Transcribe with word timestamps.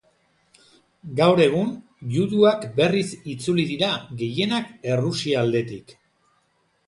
Gaur 1.17 1.41
egun 1.43 1.67
juduak 2.15 2.65
berriz 2.79 3.05
itzuli 3.33 3.65
dira, 3.73 3.91
gehienak 4.23 4.71
Errusia 4.95 5.43
aldetik. 5.43 5.95